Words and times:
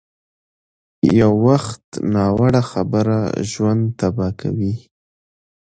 یو 1.19 1.31
وخت 1.47 1.83
ناوړه 2.13 2.61
خبره 2.71 3.19
ژوند 3.51 3.83
تباه 3.99 4.31
کوي. 4.41 4.73